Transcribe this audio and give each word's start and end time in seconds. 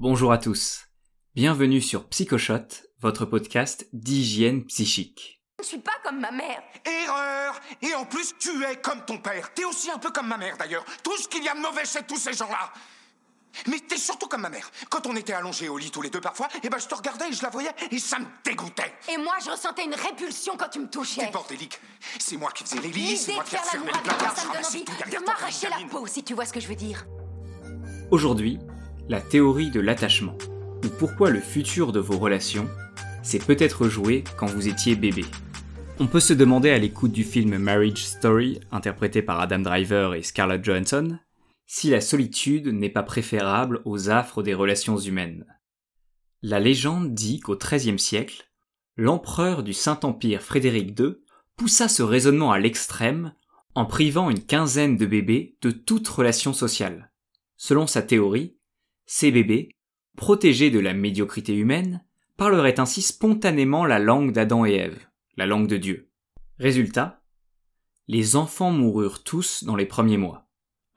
Bonjour 0.00 0.30
à 0.30 0.38
tous. 0.38 0.86
Bienvenue 1.34 1.80
sur 1.80 2.06
Psychoshot, 2.08 2.68
votre 3.00 3.24
podcast 3.24 3.88
d'hygiène 3.92 4.64
psychique. 4.66 5.42
Je 5.60 5.66
suis 5.66 5.78
pas 5.78 5.98
comme 6.04 6.20
ma 6.20 6.30
mère. 6.30 6.62
Erreur 6.86 7.58
Et 7.82 7.92
en 7.94 8.04
plus, 8.04 8.32
tu 8.38 8.62
es 8.62 8.76
comme 8.76 9.04
ton 9.04 9.18
père. 9.18 9.52
T'es 9.54 9.64
aussi 9.64 9.90
un 9.90 9.98
peu 9.98 10.12
comme 10.12 10.28
ma 10.28 10.36
mère 10.36 10.56
d'ailleurs. 10.56 10.84
Tout 11.02 11.16
ce 11.16 11.26
qu'il 11.26 11.42
y 11.42 11.48
a 11.48 11.54
de 11.54 11.58
mauvais 11.58 11.84
chez 11.84 12.04
tous 12.06 12.16
ces 12.16 12.32
gens-là. 12.32 12.72
Mais 13.66 13.80
t'es 13.80 13.96
surtout 13.96 14.28
comme 14.28 14.42
ma 14.42 14.50
mère. 14.50 14.70
Quand 14.88 15.04
on 15.08 15.16
était 15.16 15.32
allongés 15.32 15.68
au 15.68 15.76
lit 15.78 15.90
tous 15.90 16.02
les 16.02 16.10
deux 16.10 16.20
parfois, 16.20 16.46
eh 16.62 16.68
ben 16.68 16.78
je 16.78 16.86
te 16.86 16.94
regardais 16.94 17.30
et 17.30 17.32
je 17.32 17.42
la 17.42 17.50
voyais 17.50 17.72
et 17.90 17.98
ça 17.98 18.20
me 18.20 18.26
dégoûtait. 18.44 18.94
Et 19.12 19.16
moi, 19.16 19.34
je 19.44 19.50
ressentais 19.50 19.84
une 19.84 19.96
répulsion 19.96 20.56
quand 20.56 20.68
tu 20.68 20.78
me 20.78 20.88
touchais. 20.88 21.22
T'es 21.22 21.32
bordélique. 21.32 21.80
C'est 22.20 22.36
moi 22.36 22.52
qui 22.52 22.62
faisais 22.62 22.80
les 22.80 22.92
lits, 22.92 23.16
c'est 23.16 23.32
de 23.32 23.34
moi 23.34 23.42
qui 23.42 23.56
l'amour 23.56 23.86
les 23.92 24.00
placards, 24.00 24.36
ça 24.36 24.42
je 24.42 24.48
me 24.48 24.52
donne 24.52 24.64
envie 24.64 25.16
de 25.16 25.24
m'arracher 25.26 25.68
la 25.68 25.88
peau, 25.88 26.06
si 26.06 26.22
tu 26.22 26.34
vois 26.34 26.44
ce 26.44 26.52
que 26.52 26.60
je 26.60 26.68
veux 26.68 26.76
dire. 26.76 27.04
Aujourd'hui, 28.12 28.60
la 29.08 29.22
théorie 29.22 29.70
de 29.70 29.80
l'attachement, 29.80 30.36
ou 30.84 30.88
pourquoi 30.98 31.30
le 31.30 31.40
futur 31.40 31.92
de 31.92 32.00
vos 32.00 32.18
relations, 32.18 32.68
c'est 33.22 33.44
peut-être 33.44 33.88
joué 33.88 34.22
quand 34.36 34.46
vous 34.46 34.68
étiez 34.68 34.96
bébé. 34.96 35.24
On 35.98 36.06
peut 36.06 36.20
se 36.20 36.34
demander 36.34 36.70
à 36.70 36.78
l'écoute 36.78 37.12
du 37.12 37.24
film 37.24 37.56
Marriage 37.56 38.04
Story, 38.04 38.60
interprété 38.70 39.22
par 39.22 39.40
Adam 39.40 39.60
Driver 39.60 40.14
et 40.14 40.22
Scarlett 40.22 40.62
Johansson, 40.62 41.18
si 41.66 41.88
la 41.88 42.02
solitude 42.02 42.68
n'est 42.68 42.90
pas 42.90 43.02
préférable 43.02 43.80
aux 43.86 44.10
affres 44.10 44.42
des 44.42 44.54
relations 44.54 44.98
humaines. 44.98 45.46
La 46.42 46.60
légende 46.60 47.14
dit 47.14 47.40
qu'au 47.40 47.56
XIIIe 47.56 47.98
siècle, 47.98 48.50
l'empereur 48.96 49.62
du 49.62 49.72
Saint-Empire 49.72 50.42
Frédéric 50.42 50.98
II 51.00 51.16
poussa 51.56 51.88
ce 51.88 52.02
raisonnement 52.02 52.52
à 52.52 52.58
l'extrême 52.58 53.32
en 53.74 53.86
privant 53.86 54.28
une 54.28 54.44
quinzaine 54.44 54.96
de 54.96 55.06
bébés 55.06 55.56
de 55.62 55.70
toute 55.70 56.06
relation 56.08 56.52
sociale. 56.52 57.10
Selon 57.56 57.86
sa 57.86 58.02
théorie, 58.02 58.57
ces 59.08 59.32
bébés, 59.32 59.70
protégés 60.16 60.70
de 60.70 60.78
la 60.78 60.94
médiocrité 60.94 61.56
humaine, 61.56 62.04
parleraient 62.36 62.78
ainsi 62.78 63.02
spontanément 63.02 63.84
la 63.84 63.98
langue 63.98 64.30
d'Adam 64.30 64.64
et 64.64 64.74
Ève, 64.74 65.08
la 65.36 65.46
langue 65.46 65.66
de 65.66 65.78
Dieu. 65.78 66.10
Résultat, 66.58 67.24
les 68.06 68.36
enfants 68.36 68.70
moururent 68.70 69.24
tous 69.24 69.64
dans 69.64 69.74
les 69.74 69.86
premiers 69.86 70.18
mois 70.18 70.48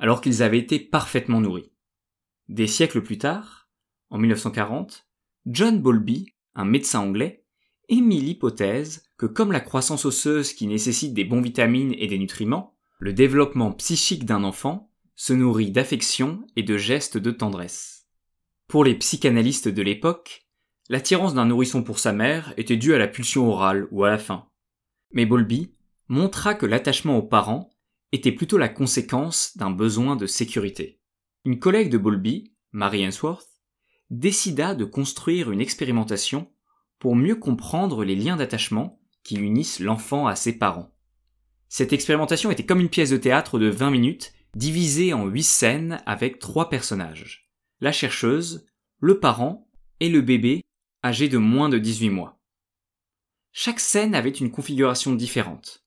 alors 0.02 0.20
qu'ils 0.20 0.42
avaient 0.42 0.58
été 0.58 0.80
parfaitement 0.80 1.40
nourris. 1.40 1.72
Des 2.50 2.66
siècles 2.66 3.04
plus 3.04 3.20
tard, 3.20 3.70
en 4.10 4.18
1940, 4.18 5.08
John 5.46 5.80
Bowlby, 5.80 6.34
un 6.56 6.66
médecin 6.66 7.02
anglais, 7.02 7.46
émit 7.88 8.20
l'hypothèse 8.20 9.04
que 9.18 9.28
comme 9.28 9.52
la 9.52 9.60
croissance 9.60 10.06
osseuse 10.06 10.54
qui 10.54 10.66
nécessite 10.66 11.14
des 11.14 11.24
bons 11.24 11.42
vitamines 11.42 11.94
et 11.98 12.08
des 12.08 12.18
nutriments, 12.18 12.76
le 12.98 13.14
développement 13.14 13.72
psychique 13.74 14.26
d'un 14.26 14.44
enfant 14.44 14.92
se 15.16 15.34
nourrit 15.34 15.72
d'affection 15.72 16.48
et 16.56 16.64
de 16.64 16.78
gestes 16.78 17.20
de 17.20 17.30
tendresse. 17.30 18.01
Pour 18.72 18.86
les 18.86 18.96
psychanalystes 18.96 19.68
de 19.68 19.82
l'époque, 19.82 20.46
l'attirance 20.88 21.34
d'un 21.34 21.44
nourrisson 21.44 21.84
pour 21.84 22.00
sa 22.00 22.14
mère 22.14 22.54
était 22.56 22.78
due 22.78 22.94
à 22.94 22.98
la 22.98 23.10
pulsion 23.10 23.50
orale 23.50 23.86
ou 23.92 24.06
à 24.06 24.10
la 24.10 24.18
faim. 24.18 24.48
Mais 25.12 25.26
Bowlby 25.26 25.74
montra 26.08 26.54
que 26.54 26.66
l'attachement 26.66 27.18
aux 27.18 27.22
parents 27.22 27.70
était 28.14 28.32
plutôt 28.32 28.58
la 28.58 28.70
conséquence 28.70 29.58
d'un 29.58 29.72
besoin 29.72 30.16
de 30.16 30.26
sécurité. 30.26 31.02
Une 31.44 31.60
collègue 31.60 31.90
de 31.90 31.98
Bowlby, 31.98 32.54
Mary 32.72 33.04
Ainsworth, 33.04 33.50
décida 34.10 34.74
de 34.74 34.86
construire 34.86 35.52
une 35.52 35.60
expérimentation 35.60 36.50
pour 36.98 37.18
mieux 37.18 37.36
comprendre 37.36 38.06
les 38.06 38.16
liens 38.16 38.38
d'attachement 38.38 39.02
qui 39.26 39.36
unissent 39.36 39.82
l'enfant 39.82 40.28
à 40.28 40.38
ses 40.38 40.58
parents. 40.58 40.96
Cette 41.68 41.92
expérimentation 41.92 42.52
était 42.52 42.66
comme 42.66 42.80
une 42.80 42.88
pièce 42.88 43.10
de 43.10 43.18
théâtre 43.18 43.60
de 43.60 43.68
20 43.68 43.92
minutes, 43.92 44.32
divisée 44.56 45.12
en 45.12 45.26
8 45.26 45.44
scènes 45.44 46.02
avec 46.06 46.40
trois 46.40 46.70
personnages. 46.70 47.51
La 47.84 47.92
chercheuse, 47.92 48.68
le 49.00 49.20
parent 49.20 49.68
et 50.00 50.08
le 50.08 50.22
bébé 50.22 50.62
âgé 51.04 51.28
de 51.30 51.40
moins 51.40 51.68
de 51.68 51.80
18 51.80 52.12
mois. 52.12 52.40
Chaque 53.54 53.80
scène 53.80 54.14
avait 54.14 54.30
une 54.30 54.52
configuration 54.52 55.16
différente. 55.16 55.84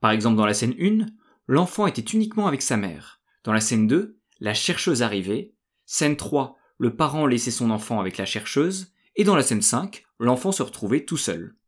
Par 0.00 0.10
exemple, 0.10 0.38
dans 0.38 0.46
la 0.46 0.54
scène 0.54 0.74
1, 0.80 1.04
l'enfant 1.46 1.86
était 1.86 2.00
uniquement 2.00 2.46
avec 2.46 2.62
sa 2.62 2.78
mère. 2.78 3.20
Dans 3.44 3.52
la 3.52 3.60
scène 3.60 3.86
2, 3.86 4.18
la 4.40 4.54
chercheuse 4.54 5.02
arrivait. 5.02 5.52
Scène 5.84 6.16
3, 6.16 6.56
le 6.78 6.96
parent 6.96 7.26
laissait 7.26 7.50
son 7.50 7.70
enfant 7.70 8.00
avec 8.00 8.16
la 8.16 8.24
chercheuse. 8.24 8.94
Et 9.14 9.24
dans 9.24 9.36
la 9.36 9.42
scène 9.42 9.60
5, 9.60 10.06
l'enfant 10.18 10.50
se 10.50 10.62
retrouvait 10.62 11.04
tout 11.04 11.18
seul. 11.18 11.58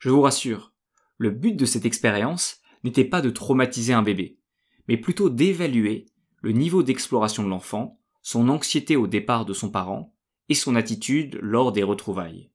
Je 0.00 0.10
vous 0.10 0.22
rassure, 0.22 0.74
le 1.16 1.30
but 1.30 1.54
de 1.54 1.64
cette 1.64 1.86
expérience 1.86 2.58
n'était 2.82 3.04
pas 3.04 3.20
de 3.20 3.30
traumatiser 3.30 3.92
un 3.92 4.02
bébé, 4.02 4.40
mais 4.88 4.96
plutôt 4.96 5.30
d'évaluer 5.30 6.06
le 6.40 6.50
niveau 6.50 6.82
d'exploration 6.82 7.44
de 7.44 7.50
l'enfant, 7.50 8.00
son 8.22 8.48
anxiété 8.48 8.96
au 8.96 9.06
départ 9.06 9.44
de 9.44 9.52
son 9.52 9.70
parent 9.70 10.14
et 10.48 10.54
son 10.54 10.76
attitude 10.76 11.38
lors 11.42 11.72
des 11.72 11.82
retrouvailles. 11.82 12.50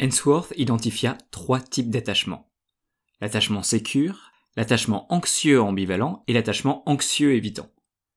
Hensworth 0.00 0.52
identifia 0.56 1.16
trois 1.30 1.60
types 1.60 1.90
d'attachement. 1.90 2.50
L'attachement 3.20 3.62
sécure, 3.62 4.32
l'attachement 4.56 5.12
anxieux 5.12 5.60
ambivalent 5.60 6.24
et 6.26 6.32
l'attachement 6.32 6.88
anxieux 6.88 7.34
évitant. 7.34 7.70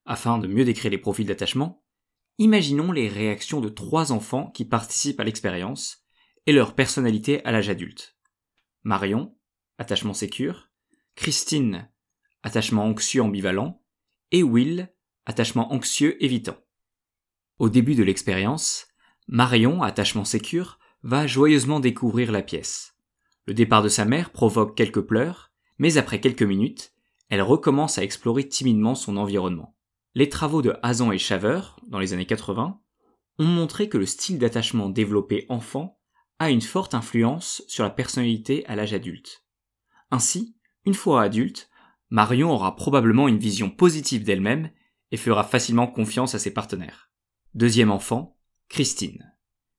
Afin 0.05 0.37
de 0.37 0.47
mieux 0.47 0.65
décrire 0.65 0.91
les 0.91 0.97
profils 0.97 1.27
d'attachement, 1.27 1.83
imaginons 2.37 2.91
les 2.91 3.07
réactions 3.07 3.61
de 3.61 3.69
trois 3.69 4.11
enfants 4.11 4.49
qui 4.51 4.65
participent 4.65 5.19
à 5.19 5.23
l'expérience 5.23 6.03
et 6.45 6.53
leur 6.53 6.75
personnalité 6.75 7.43
à 7.45 7.51
l'âge 7.51 7.69
adulte. 7.69 8.17
Marion, 8.83 9.35
attachement 9.77 10.13
sécure, 10.13 10.69
Christine, 11.15 11.89
attachement 12.43 12.85
anxieux 12.85 13.21
ambivalent, 13.21 13.81
et 14.31 14.43
Will, 14.43 14.93
attachement 15.25 15.73
anxieux 15.73 16.23
évitant. 16.23 16.57
Au 17.59 17.69
début 17.69 17.95
de 17.95 18.03
l'expérience, 18.03 18.87
Marion, 19.27 19.81
attachement 19.81 20.25
sécure, 20.25 20.77
va 21.01 21.25
joyeusement 21.25 21.79
découvrir 21.79 22.31
la 22.31 22.43
pièce. 22.43 22.95
Le 23.47 23.55
départ 23.55 23.81
de 23.81 23.89
sa 23.89 24.05
mère 24.05 24.29
provoque 24.29 24.77
quelques 24.77 25.01
pleurs, 25.01 25.51
mais 25.79 25.97
après 25.97 26.21
quelques 26.21 26.43
minutes, 26.43 26.93
elle 27.29 27.41
recommence 27.41 27.97
à 27.97 28.03
explorer 28.03 28.47
timidement 28.47 28.93
son 28.93 29.17
environnement. 29.17 29.75
Les 30.13 30.29
travaux 30.29 30.61
de 30.61 30.75
Hazan 30.83 31.11
et 31.11 31.17
Shaver, 31.17 31.61
dans 31.87 31.97
les 31.97 32.13
années 32.13 32.27
80, 32.27 32.79
ont 33.39 33.45
montré 33.45 33.89
que 33.89 33.97
le 33.97 34.05
style 34.05 34.37
d'attachement 34.37 34.89
développé 34.89 35.47
enfant 35.49 35.99
a 36.37 36.51
une 36.51 36.61
forte 36.61 36.93
influence 36.93 37.63
sur 37.67 37.83
la 37.83 37.89
personnalité 37.89 38.67
à 38.67 38.75
l'âge 38.75 38.93
adulte. 38.93 39.43
Ainsi, 40.11 40.55
une 40.85 40.93
fois 40.93 41.23
adulte, 41.23 41.71
Marion 42.11 42.51
aura 42.51 42.75
probablement 42.75 43.27
une 43.27 43.39
vision 43.39 43.71
positive 43.71 44.23
d'elle-même 44.23 44.69
et 45.11 45.17
fera 45.17 45.43
facilement 45.43 45.87
confiance 45.87 46.35
à 46.35 46.39
ses 46.39 46.53
partenaires. 46.53 47.07
Deuxième 47.57 47.89
enfant, 47.89 48.37
Christine. 48.69 49.33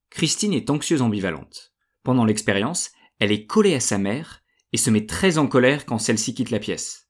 Christine 0.09 0.51
est 0.51 0.69
anxieuse 0.69 1.01
ambivalente. 1.01 1.73
Pendant 2.03 2.25
l'expérience, 2.25 2.91
elle 3.19 3.31
est 3.31 3.45
collée 3.45 3.73
à 3.73 3.79
sa 3.79 3.97
mère 3.97 4.43
et 4.73 4.77
se 4.77 4.89
met 4.89 5.05
très 5.05 5.37
en 5.37 5.47
colère 5.47 5.85
quand 5.85 5.97
celle-ci 5.97 6.33
quitte 6.33 6.49
la 6.49 6.59
pièce. 6.59 7.07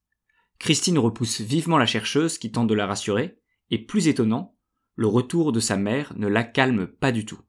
Christine 0.59 0.99
repousse 0.99 1.41
vivement 1.41 1.79
la 1.79 1.87
chercheuse 1.87 2.37
qui 2.37 2.51
tente 2.51 2.67
de 2.67 2.75
la 2.75 2.85
rassurer, 2.85 3.39
et 3.71 3.79
plus 3.79 4.07
étonnant, 4.07 4.55
le 4.93 5.07
retour 5.07 5.53
de 5.53 5.59
sa 5.59 5.75
mère 5.75 6.13
ne 6.17 6.27
la 6.27 6.43
calme 6.43 6.85
pas 6.85 7.11
du 7.11 7.25
tout. 7.25 7.41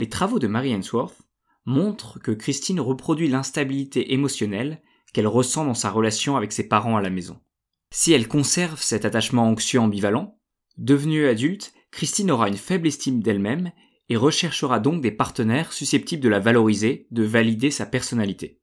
Les 0.00 0.08
travaux 0.08 0.38
de 0.38 0.46
Mary 0.46 0.72
Ainsworth 0.72 1.28
montrent 1.66 2.18
que 2.20 2.32
Christine 2.32 2.80
reproduit 2.80 3.28
l'instabilité 3.28 4.14
émotionnelle 4.14 4.80
qu'elle 5.12 5.26
ressent 5.26 5.66
dans 5.66 5.74
sa 5.74 5.90
relation 5.90 6.38
avec 6.38 6.52
ses 6.52 6.66
parents 6.66 6.96
à 6.96 7.02
la 7.02 7.10
maison. 7.10 7.38
Si 7.92 8.12
elle 8.12 8.28
conserve 8.28 8.80
cet 8.80 9.04
attachement 9.04 9.46
anxieux 9.46 9.78
ambivalent, 9.78 10.40
devenue 10.78 11.26
adulte, 11.26 11.74
Christine 11.96 12.30
aura 12.30 12.48
une 12.48 12.58
faible 12.58 12.88
estime 12.88 13.22
d'elle-même 13.22 13.72
et 14.10 14.18
recherchera 14.18 14.80
donc 14.80 15.00
des 15.00 15.10
partenaires 15.10 15.72
susceptibles 15.72 16.22
de 16.22 16.28
la 16.28 16.40
valoriser, 16.40 17.06
de 17.10 17.22
valider 17.22 17.70
sa 17.70 17.86
personnalité. 17.86 18.60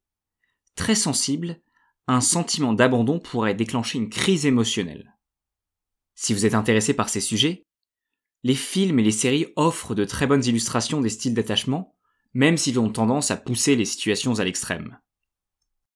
Très 0.76 0.94
sensible, 0.94 1.60
un 2.06 2.22
sentiment 2.22 2.74
d'abandon 2.74 3.20
pourrait 3.20 3.56
déclencher 3.56 3.98
une 3.98 4.12
crise 4.12 4.46
émotionnelle. 4.46 5.18
Si 6.14 6.36
vous 6.36 6.46
êtes 6.46 6.54
intéressé 6.54 6.94
par 6.94 7.10
ces 7.10 7.22
sujets, 7.22 7.66
les 8.44 8.54
films 8.54 9.00
et 9.00 9.04
les 9.04 9.10
séries 9.10 9.48
offrent 9.56 9.96
de 9.96 10.06
très 10.06 10.28
bonnes 10.28 10.46
illustrations 10.46 11.02
des 11.02 11.10
styles 11.10 11.34
d'attachement, 11.34 11.96
même 12.36 12.56
s'ils 12.56 12.80
ont 12.80 12.92
tendance 12.92 13.32
à 13.32 13.38
pousser 13.38 13.76
les 13.76 13.86
situations 13.86 14.38
à 14.38 14.44
l'extrême. 14.44 15.00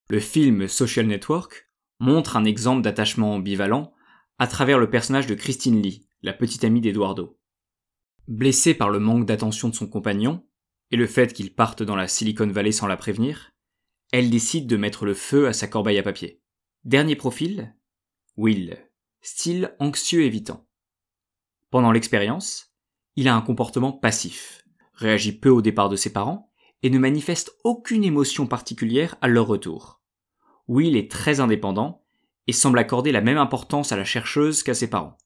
Le 0.09 0.19
film 0.19 0.67
Social 0.67 1.05
Network 1.05 1.69
montre 1.99 2.35
un 2.35 2.45
exemple 2.45 2.81
d'attachement 2.81 3.35
ambivalent 3.35 3.93
à 4.39 4.47
travers 4.47 4.79
le 4.79 4.89
personnage 4.89 5.27
de 5.27 5.35
Christine 5.35 5.79
Lee, 5.83 6.07
la 6.21 6.33
petite 6.33 6.63
amie 6.63 6.81
d'Eduardo. 6.81 7.36
Blessée 8.27 8.73
par 8.73 8.89
le 8.89 8.99
manque 8.99 9.25
d'attention 9.25 9.69
de 9.69 9.75
son 9.75 9.87
compagnon, 9.87 10.45
et 10.91 10.97
le 10.97 11.07
fait 11.07 11.33
qu'il 11.33 11.53
parte 11.53 11.83
dans 11.83 11.95
la 11.95 12.07
Silicon 12.07 12.47
Valley 12.47 12.71
sans 12.71 12.87
la 12.87 12.97
prévenir, 12.97 13.53
elle 14.11 14.29
décide 14.29 14.67
de 14.67 14.77
mettre 14.77 15.05
le 15.05 15.13
feu 15.13 15.47
à 15.47 15.53
sa 15.53 15.67
corbeille 15.67 15.97
à 15.97 16.03
papier. 16.03 16.41
Dernier 16.83 17.15
profil 17.15 17.75
Will, 18.35 18.77
style 19.21 19.75
anxieux 19.79 20.23
évitant. 20.23 20.67
Pendant 21.69 21.91
l'expérience, 21.91 22.73
il 23.15 23.27
a 23.27 23.35
un 23.35 23.41
comportement 23.41 23.91
passif, 23.91 24.63
réagit 24.93 25.37
peu 25.37 25.49
au 25.49 25.61
départ 25.61 25.89
de 25.89 25.95
ses 25.95 26.11
parents 26.11 26.51
et 26.83 26.89
ne 26.89 26.99
manifeste 26.99 27.55
aucune 27.63 28.03
émotion 28.03 28.45
particulière 28.45 29.15
à 29.21 29.27
leur 29.27 29.47
retour. 29.47 30.01
Will 30.67 30.95
est 30.95 31.09
très 31.09 31.39
indépendant 31.39 32.05
et 32.45 32.53
semble 32.53 32.79
accorder 32.79 33.11
la 33.11 33.21
même 33.21 33.37
importance 33.37 33.91
à 33.91 33.97
la 33.97 34.05
chercheuse 34.05 34.63
qu'à 34.63 34.73
ses 34.73 34.89
parents. 34.89 35.17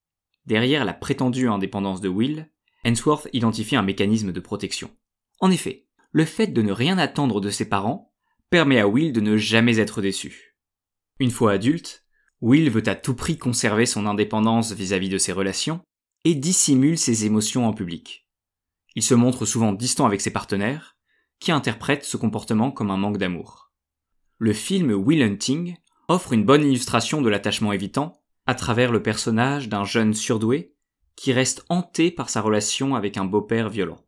Derrière 0.46 0.86
la 0.86 0.94
prétendue 0.94 1.48
indépendance 1.48 2.02
de 2.02 2.10
Will, 2.10 2.51
Hensworth 2.86 3.28
identifie 3.34 3.76
un 3.76 3.84
mécanisme 3.84 4.32
de 4.32 4.40
protection. 4.40 4.90
En 5.40 5.52
effet, 5.52 5.88
le 6.12 6.26
fait 6.26 6.48
de 6.48 6.62
ne 6.62 6.72
rien 6.72 6.98
attendre 6.98 7.42
de 7.42 7.50
ses 7.50 7.70
parents 7.70 8.14
permet 8.50 8.80
à 8.80 8.88
Will 8.88 9.14
de 9.14 9.22
ne 9.22 9.38
jamais 9.38 9.78
être 9.78 10.02
déçu. 10.02 10.58
Une 11.20 11.32
fois 11.32 11.54
adulte, 11.54 12.06
Will 12.42 12.70
veut 12.70 12.88
à 12.88 12.96
tout 12.96 13.14
prix 13.14 13.38
conserver 13.38 13.86
son 13.86 14.06
indépendance 14.06 14.72
vis-à-vis 14.72 15.10
de 15.10 15.18
ses 15.18 15.32
relations 15.32 15.82
et 16.26 16.36
dissimule 16.36 16.98
ses 16.98 17.26
émotions 17.26 17.68
en 17.68 17.74
public. 17.74 18.28
Il 18.96 19.04
se 19.04 19.14
montre 19.14 19.46
souvent 19.46 19.72
distant 19.72 20.06
avec 20.06 20.22
ses 20.22 20.32
partenaires, 20.32 20.98
qui 21.40 21.52
interprètent 21.52 22.04
ce 22.04 22.18
comportement 22.18 22.72
comme 22.72 22.92
un 22.92 22.98
manque 22.98 23.18
d'amour. 23.18 23.72
Le 24.38 24.54
film 24.54 24.92
Will 24.92 25.22
Hunting 25.22 25.76
offre 26.08 26.34
une 26.34 26.46
bonne 26.46 26.64
illustration 26.64 27.22
de 27.22 27.30
l'attachement 27.30 27.74
évitant 27.74 28.22
à 28.46 28.56
travers 28.56 28.92
le 28.92 29.02
personnage 29.02 29.70
d'un 29.70 29.86
jeune 29.86 30.14
surdoué 30.14 30.76
qui 31.22 31.34
reste 31.34 31.64
hanté 31.70 32.10
par 32.10 32.32
sa 32.32 32.42
relation 32.42 32.96
avec 32.96 33.16
un 33.16 33.26
beau-père 33.26 33.70
violent. 33.70 34.04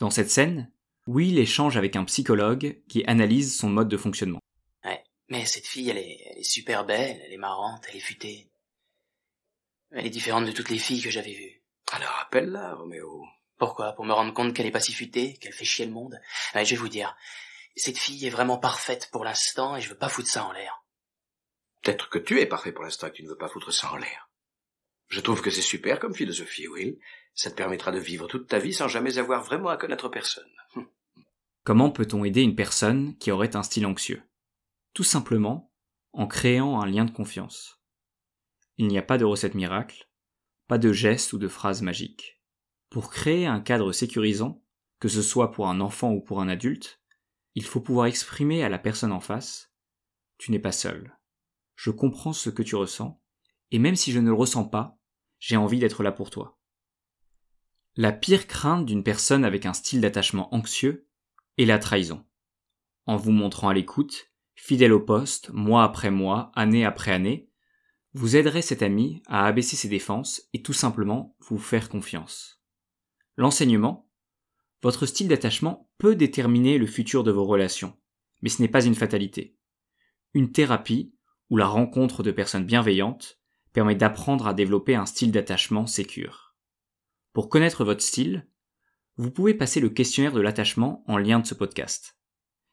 Dans 0.00 0.10
cette 0.10 0.30
scène, 0.30 0.72
Will 1.06 1.38
échange 1.38 1.76
avec 1.76 1.94
un 1.94 2.04
psychologue 2.04 2.82
qui 2.88 3.04
analyse 3.04 3.56
son 3.56 3.68
mode 3.70 3.86
de 3.86 3.96
fonctionnement. 3.96 4.40
Ouais, 4.84 5.04
mais 5.28 5.44
cette 5.44 5.68
fille, 5.68 5.90
elle 5.90 5.98
est, 5.98 6.18
elle 6.26 6.38
est 6.38 6.42
super 6.42 6.84
belle, 6.84 7.22
elle 7.24 7.32
est 7.32 7.36
marrante, 7.36 7.84
elle 7.88 7.98
est 7.98 8.00
futée. 8.00 8.50
Elle 9.92 10.06
est 10.06 10.10
différente 10.10 10.44
de 10.44 10.50
toutes 10.50 10.70
les 10.70 10.78
filles 10.78 11.02
que 11.02 11.10
j'avais 11.10 11.34
vues. 11.34 11.62
Alors 11.92 12.18
appelle-la, 12.20 12.74
Roméo. 12.74 13.24
Pourquoi? 13.56 13.92
Pour 13.92 14.04
me 14.04 14.12
rendre 14.12 14.34
compte 14.34 14.52
qu'elle 14.52 14.66
est 14.66 14.72
pas 14.72 14.80
si 14.80 14.92
futée, 14.92 15.36
qu'elle 15.36 15.52
fait 15.52 15.64
chier 15.64 15.86
le 15.86 15.92
monde? 15.92 16.20
Ouais, 16.56 16.64
Je 16.64 16.74
vais 16.74 16.80
vous 16.80 16.88
dire, 16.88 17.16
cette 17.76 17.98
fille 17.98 18.26
est 18.26 18.30
vraiment 18.30 18.58
parfaite 18.58 19.08
pour 19.12 19.22
l'instant 19.22 19.76
et 19.76 19.80
je 19.80 19.88
veux 19.88 19.98
pas 19.98 20.08
foutre 20.08 20.28
ça 20.28 20.46
en 20.46 20.50
l'air. 20.50 20.82
Peut-être 21.84 22.10
que 22.10 22.18
tu 22.18 22.40
es 22.40 22.46
parfait 22.46 22.72
pour 22.72 22.82
l'instant 22.82 23.06
et 23.06 23.10
que 23.12 23.16
tu 23.18 23.22
ne 23.22 23.28
veux 23.28 23.38
pas 23.38 23.48
foutre 23.48 23.72
ça 23.72 23.92
en 23.92 23.96
l'air. 23.96 24.29
Je 25.10 25.20
trouve 25.20 25.42
que 25.42 25.50
c'est 25.50 25.60
super 25.60 25.98
comme 25.98 26.14
philosophie, 26.14 26.68
Will. 26.68 26.98
Ça 27.34 27.50
te 27.50 27.56
permettra 27.56 27.90
de 27.90 27.98
vivre 27.98 28.28
toute 28.28 28.46
ta 28.46 28.58
vie 28.58 28.72
sans 28.72 28.88
jamais 28.88 29.18
avoir 29.18 29.44
vraiment 29.44 29.68
à 29.68 29.76
connaître 29.76 30.08
personne. 30.08 30.48
Hum. 30.76 30.86
Comment 31.64 31.90
peut-on 31.90 32.24
aider 32.24 32.42
une 32.42 32.54
personne 32.54 33.16
qui 33.18 33.32
aurait 33.32 33.56
un 33.56 33.64
style 33.64 33.86
anxieux? 33.86 34.22
Tout 34.94 35.04
simplement 35.04 35.72
en 36.12 36.26
créant 36.26 36.80
un 36.80 36.86
lien 36.86 37.04
de 37.04 37.10
confiance. 37.10 37.80
Il 38.78 38.86
n'y 38.86 38.98
a 38.98 39.02
pas 39.02 39.18
de 39.18 39.24
recette 39.24 39.54
miracle, 39.54 40.08
pas 40.68 40.78
de 40.78 40.92
geste 40.92 41.32
ou 41.32 41.38
de 41.38 41.48
phrase 41.48 41.82
magique. 41.82 42.40
Pour 42.88 43.10
créer 43.10 43.46
un 43.46 43.60
cadre 43.60 43.92
sécurisant, 43.92 44.64
que 45.00 45.08
ce 45.08 45.22
soit 45.22 45.50
pour 45.50 45.68
un 45.68 45.80
enfant 45.80 46.12
ou 46.12 46.20
pour 46.20 46.40
un 46.40 46.48
adulte, 46.48 47.00
il 47.54 47.64
faut 47.64 47.80
pouvoir 47.80 48.06
exprimer 48.06 48.62
à 48.62 48.68
la 48.68 48.78
personne 48.78 49.12
en 49.12 49.20
face 49.20 49.72
Tu 50.38 50.52
n'es 50.52 50.58
pas 50.58 50.72
seul. 50.72 51.18
Je 51.74 51.90
comprends 51.90 52.32
ce 52.32 52.50
que 52.50 52.62
tu 52.62 52.76
ressens, 52.76 53.20
et 53.70 53.78
même 53.78 53.96
si 53.96 54.12
je 54.12 54.20
ne 54.20 54.28
le 54.28 54.34
ressens 54.34 54.64
pas, 54.64 54.99
j'ai 55.40 55.56
envie 55.56 55.78
d'être 55.78 56.02
là 56.02 56.12
pour 56.12 56.30
toi. 56.30 56.58
La 57.96 58.12
pire 58.12 58.46
crainte 58.46 58.86
d'une 58.86 59.02
personne 59.02 59.44
avec 59.44 59.66
un 59.66 59.72
style 59.72 60.00
d'attachement 60.00 60.54
anxieux 60.54 61.08
est 61.58 61.64
la 61.64 61.78
trahison. 61.78 62.24
En 63.06 63.16
vous 63.16 63.32
montrant 63.32 63.68
à 63.68 63.74
l'écoute, 63.74 64.30
fidèle 64.54 64.92
au 64.92 65.00
poste, 65.00 65.50
mois 65.50 65.82
après 65.82 66.10
mois, 66.10 66.52
année 66.54 66.84
après 66.84 67.10
année, 67.10 67.50
vous 68.12 68.36
aiderez 68.36 68.62
cet 68.62 68.82
ami 68.82 69.22
à 69.26 69.46
abaisser 69.46 69.76
ses 69.76 69.88
défenses 69.88 70.42
et 70.52 70.62
tout 70.62 70.72
simplement 70.72 71.36
vous 71.40 71.58
faire 71.58 71.88
confiance. 71.88 72.62
L'enseignement, 73.36 74.08
votre 74.82 75.06
style 75.06 75.28
d'attachement 75.28 75.90
peut 75.98 76.14
déterminer 76.14 76.78
le 76.78 76.86
futur 76.86 77.24
de 77.24 77.30
vos 77.30 77.44
relations, 77.44 77.96
mais 78.42 78.48
ce 78.48 78.62
n'est 78.62 78.68
pas 78.68 78.84
une 78.84 78.94
fatalité. 78.94 79.56
Une 80.34 80.52
thérapie 80.52 81.14
ou 81.50 81.56
la 81.56 81.66
rencontre 81.66 82.22
de 82.22 82.30
personnes 82.30 82.66
bienveillantes 82.66 83.39
permet 83.72 83.94
d'apprendre 83.94 84.46
à 84.46 84.54
développer 84.54 84.94
un 84.94 85.06
style 85.06 85.32
d'attachement 85.32 85.86
sécure. 85.86 86.54
Pour 87.32 87.48
connaître 87.48 87.84
votre 87.84 88.02
style, 88.02 88.46
vous 89.16 89.30
pouvez 89.30 89.54
passer 89.54 89.80
le 89.80 89.90
questionnaire 89.90 90.32
de 90.32 90.40
l'attachement 90.40 91.04
en 91.06 91.18
lien 91.18 91.38
de 91.38 91.46
ce 91.46 91.54
podcast. 91.54 92.16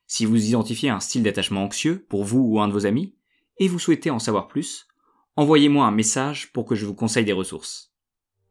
Si 0.08 0.26
vous 0.26 0.48
identifiez 0.48 0.90
un 0.90 1.00
style 1.00 1.24
d'attachement 1.24 1.64
anxieux 1.64 2.06
pour 2.10 2.24
vous 2.24 2.40
ou 2.40 2.60
un 2.62 2.68
de 2.68 2.74
vos 2.74 2.86
amis, 2.86 3.16
et 3.60 3.68
vous 3.68 3.80
souhaitez 3.80 4.10
en 4.10 4.20
savoir 4.20 4.48
plus, 4.48 4.88
envoyez-moi 5.36 5.86
un 5.86 5.92
message 5.92 6.52
pour 6.54 6.66
que 6.66 6.76
je 6.76 6.86
vous 6.86 6.94
conseille 6.94 7.26
des 7.26 7.34
ressources. 7.34 7.94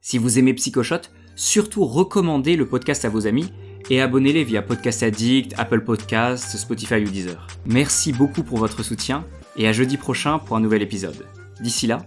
Si 0.00 0.18
vous 0.18 0.38
aimez 0.38 0.54
Psychoshot, 0.54 1.08
surtout 1.34 1.84
recommandez 1.84 2.56
le 2.56 2.68
podcast 2.68 3.04
à 3.04 3.08
vos 3.08 3.26
amis 3.26 3.50
et 3.88 4.00
abonnez-les 4.00 4.44
via 4.44 4.62
Podcast 4.62 5.02
Addict, 5.02 5.54
Apple 5.56 5.82
Podcasts, 5.84 6.56
Spotify 6.56 6.96
ou 6.96 7.10
Deezer. 7.10 7.46
Merci 7.64 8.12
beaucoup 8.12 8.42
pour 8.42 8.58
votre 8.58 8.82
soutien 8.82 9.26
et 9.56 9.66
à 9.66 9.72
jeudi 9.72 9.96
prochain 9.96 10.38
pour 10.38 10.56
un 10.56 10.60
nouvel 10.60 10.82
épisode. 10.82 11.26
D'ici 11.60 11.86
là, 11.86 12.06